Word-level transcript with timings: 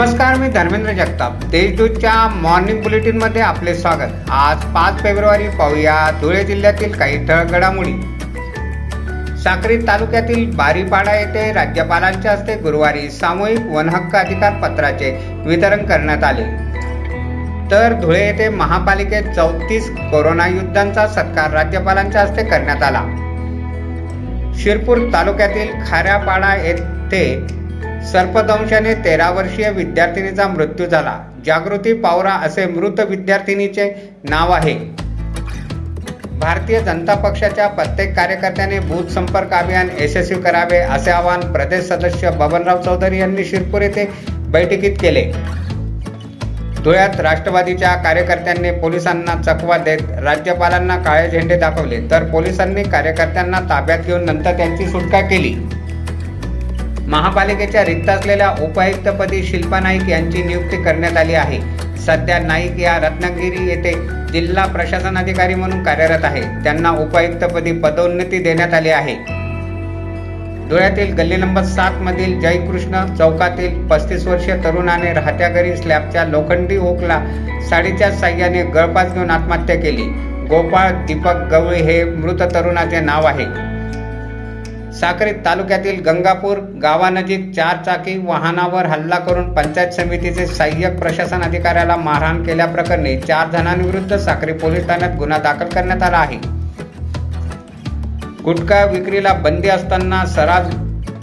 नमस्कार 0.00 0.36
मी 0.36 0.48
धर्मेंद्र 0.48 0.92
जगताप. 0.92 1.32
देशदूतच्या 1.44 2.12
मॉर्निंग 2.28 2.82
बुलेटिनमध्ये 2.82 3.42
आपले 3.42 3.74
स्वागत. 3.74 4.30
आज 4.30 4.64
पाच 4.64 5.02
फेब्रुवारी 5.02 5.48
पाहूया 5.48 5.96
धुळे 6.20 6.44
जिल्ह्यातील 6.44 6.92
काही 6.92 7.26
ठळक 7.26 7.50
घडामोडी. 7.50 7.92
साक्री 9.38 9.76
तालुक्यातील 9.76 10.50
बारीपाडा 10.56 11.14
येथे 11.14 11.52
राज्यपालांच्या 11.52 12.32
हस्ते 12.32 12.54
गुरुवारी 12.54 13.10
सामूहिक 13.10 13.66
वनहक्क 13.66 14.16
अधिकार 14.16 14.52
पत्राचे 14.52 15.10
वितरण 15.46 15.84
करण्यात 15.86 16.24
आले. 16.24 16.44
तर 17.70 17.92
धुळे 17.92 18.26
येथे 18.26 18.48
महापालिकेत 18.48 19.34
चौतीस 19.36 19.90
कोरोना 19.90 20.46
युद्धांचा 20.46 21.06
सत्कार 21.06 21.50
राज्यपालांच्या 21.50 22.22
हस्ते 22.22 22.44
करण्यात 22.44 22.82
आला. 22.82 23.04
शिरपूर 24.58 24.98
तालुक्यातील 25.12 25.68
खाऱ्यापाडा 25.90 26.54
येथे 26.54 27.59
सर्पदंशाने 28.04 28.94
तेरा 28.94 29.30
वर्षीय 29.30 29.70
विद्यार्थिनीचा 29.70 30.46
मृत्यू 30.48 30.86
झाला. 30.86 31.18
जागृती 31.46 31.92
पावरा 31.92 32.32
असे 32.32 32.66
मृत 32.66 33.00
विद्यार्थिनीचे 33.00 34.12
नाव 34.30 34.52
आहे. 34.52 34.74
भारतीय 36.40 36.80
जनता 36.80 37.14
पक्षाच्या 37.14 37.66
प्रत्येक 37.68 38.14
कार्यकर्त्याने 38.16 38.78
बूथ 38.78 39.10
संपर्क 39.10 39.52
अभियान 39.52 39.88
यशस्वी 40.00 40.40
करावे 40.42 40.78
असे 40.78 41.10
आवाहन 41.10 41.40
प्रदेश 41.52 41.84
सदस्य 41.84 42.30
बबनराव 42.30 42.82
चौधरी 42.82 43.18
यांनी 43.18 43.44
शिरपूर 43.44 43.82
येथे 43.82 44.08
बैठकीत 44.48 44.96
केले. 45.00 45.24
धुळ्यात 46.84 47.20
राष्ट्रवादीच्या 47.20 47.94
कार्यकर्त्यांनी 47.94 48.70
पोलिसांना 48.70 49.34
चकवा 49.42 49.76
देत 49.78 49.98
राज्यपालांना 50.22 50.96
काळे 50.96 51.28
झेंडे 51.30 51.56
दाखवले 51.56 52.00
तर 52.10 52.24
पोलिसांनी 52.24 52.82
कार्यकर्त्यांना 52.82 53.60
ताब्यात 53.60 53.98
घेऊन 53.98 54.24
नंतर 54.24 54.56
त्यांची 54.56 54.86
सुटका 54.86 55.20
केली. 55.20 55.54
महापालिकेच्या 57.08 57.84
रिक्त 57.84 58.08
असलेल्या 58.08 58.50
उपायुक्तपदी 58.62 59.42
शिल्पा 59.42 59.80
नाईक 59.80 60.08
यांची 60.08 60.42
नियुक्ती 60.42 60.82
करण्यात 60.82 61.16
आली 61.16 61.34
आहे. 61.34 61.60
सध्या 61.98 62.38
नाईक 62.38 62.78
या 62.78 62.96
रत्नागिरी 62.98 63.68
येथे 63.68 63.92
जिल्हा 64.32 64.66
प्रशासन 64.66 65.18
अधिकारी 65.18 65.54
म्हणून 65.54 65.82
कार्यरत 65.82 66.24
आहे. 66.24 66.40
त्यांना 66.40 66.90
उपायुक्तपदी 66.90 67.72
पदोन्नती 67.72 68.38
देण्यात 68.38 68.74
आली 68.74 68.88
आहे. 68.88 69.14
धुळ्यातील 70.68 71.14
गल्ली 71.14 71.36
नंबर 71.36 71.62
सात 71.62 71.92
मधील 71.92 72.40
जयकृष्ण 72.40 73.14
चौकातील 73.18 73.86
पस्तीस 73.86 74.26
वर्षीय 74.26 74.56
तरुणाने 74.56 75.12
राहत्या 75.12 75.48
घरी 75.48 75.76
स्लॅबच्या 75.76 76.24
लोखंडी 76.24 76.76
ओकला 76.76 77.24
साडीच्या 77.70 78.12
साह्याने 78.12 78.62
गळपास 78.62 79.12
घेऊन 79.12 79.30
आत्महत्या 79.30 79.76
केली. 79.76 80.04
गोपाळ 80.50 80.90
दीपक 80.90 81.36
गवळी 81.50 81.82
हे 81.82 82.04
मृत 82.04 82.42
तरुणाचे 82.54 83.00
नाव 83.00 83.24
आहे. 83.24 83.44
साक्रीत 85.00 85.34
तालुक्यातील 85.44 86.00
गंगापूर 86.02 86.58
गावानजीक 86.82 87.50
चारचाकी 87.56 88.16
वाहनावर 88.18 88.86
हल्ला 88.86 89.18
करून 89.18 89.52
पंचायत 89.54 89.92
समितीचे 89.92 90.46
सहाय्यक 90.46 90.98
प्रशासन 90.98 91.42
अधिकाऱ्याला 91.42 91.96
मारहाण 91.96 92.42
केल्याप्रकरणी 92.44 93.16
चार 93.20 93.48
जणांविरुद्ध 93.50 94.16
साक्री 94.16 94.52
पोलीस 94.52 94.86
ठाण्यात 94.88 95.16
गुन्हा 95.16 95.38
दाखल 95.38 95.68
करण्यात 95.68 96.02
आला 96.02 96.18
आहे. 96.18 96.36
गुटखा 98.44 98.84
विक्रीला 98.84 99.32
बंदी 99.32 99.68
असताना 99.68 100.24
सराज 100.26 100.74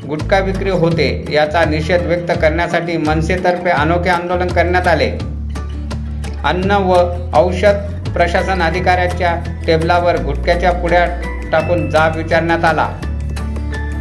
गुटखा 0.07 0.39
विक्री 0.39 0.69
होते 0.69 1.25
याचा 1.31 1.65
निषेध 1.65 2.01
व्यक्त 2.01 2.31
करण्यासाठी 2.41 2.97
मनसेतर्फे 2.97 3.69
अनोखे 3.69 4.09
आंदोलन 4.09 4.47
करण्यात 4.47 4.87
आले. 4.87 5.09
अन्न 6.45 6.71
व 6.71 6.95
औषध 7.33 8.11
प्रशासन 8.13 8.61
अधिकाऱ्याच्या 8.61 9.35
टेबलावर 9.67 10.23
गुटख्याच्या 10.23 10.71
पुढ्या 10.71 11.05
टाकून 11.51 11.89
जाब 11.89 12.15
विचारण्यात 12.15 12.65
आला. 12.65 12.89